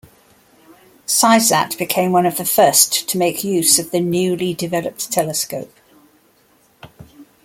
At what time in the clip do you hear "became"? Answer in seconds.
1.77-2.11